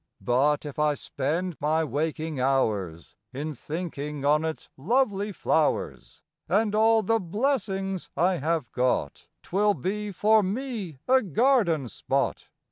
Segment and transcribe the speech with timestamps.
[0.19, 7.03] But if I spend my waking hours In thinking on its lovely flowers And all
[7.03, 12.49] the blessings I have got, Twill be for me a garden spot.